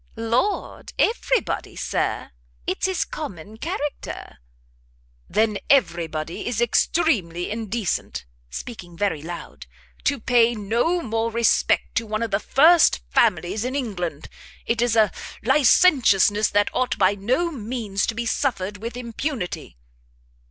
"Lord, 0.15 0.93
every 0.97 1.41
body, 1.41 1.75
Sir! 1.75 2.31
it's 2.65 2.87
his 2.87 3.05
common 3.05 3.57
character." 3.57 4.39
"Then 5.29 5.59
every 5.69 6.07
body 6.07 6.47
is 6.47 6.59
extremely 6.59 7.51
indecent," 7.51 8.25
speaking 8.49 8.97
very 8.97 9.21
loud, 9.21 9.67
"to 10.05 10.19
pay 10.19 10.55
no 10.55 11.03
more 11.03 11.29
respect 11.29 11.93
to 11.97 12.07
one 12.07 12.23
of 12.23 12.31
the 12.31 12.39
first 12.39 13.01
families 13.11 13.63
in 13.63 13.75
England. 13.75 14.27
It 14.65 14.81
is 14.81 14.95
a 14.95 15.11
licentiousness 15.43 16.49
that 16.49 16.73
ought 16.73 16.97
by 16.97 17.13
no 17.13 17.51
means 17.51 18.07
to 18.07 18.15
be 18.15 18.25
suffered 18.25 18.77
with 18.77 18.97
impunity." 18.97 19.77